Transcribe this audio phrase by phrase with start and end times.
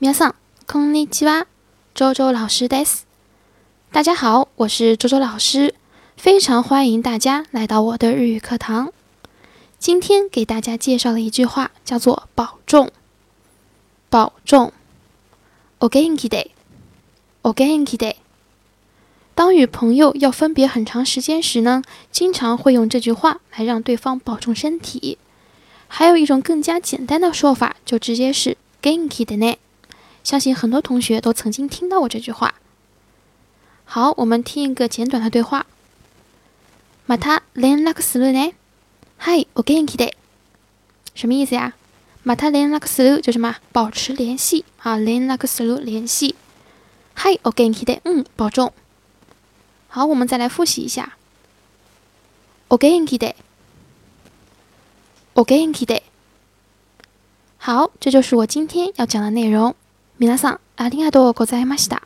[0.00, 0.34] 皆さん、
[0.66, 1.46] こんにちは。
[1.94, 3.06] 周周老师です。
[3.90, 5.74] 大家好，我是周周老师，
[6.16, 8.92] 非常欢迎大家来到我的日语课堂。
[9.78, 12.90] 今天给大家介绍的一句话叫做“保重”。
[14.10, 14.72] 保重。
[15.78, 16.50] お元気で。
[17.42, 18.16] お元気で。
[19.34, 25.18] 当与朋友要分别很长时间时呢，经常会用这句话来让对方保重身体。
[25.88, 29.56] 还有一种更加简单的说法，就直接是 “genki 的呢”。
[30.22, 32.54] 相信很多同学都曾经听到过这句话。
[33.84, 35.66] 好，我们听一个简短的对话。
[37.06, 38.54] また連絡するね。
[39.18, 40.14] はい、お元気で。
[41.14, 41.74] 什么意思呀？
[42.24, 43.54] また連絡する就什么？
[43.72, 46.34] 保持联系啊，連絡する联系。
[47.14, 48.00] はい、お元気で。
[48.02, 48.72] 嗯，保重。
[49.88, 51.16] 好，我们再来复习一下。
[52.68, 53.36] お元気で。
[55.34, 56.02] お元気で。
[57.58, 59.76] 好，这就是我今天要讲的内容。
[60.21, 62.03] 皆さん、ありがとうございました。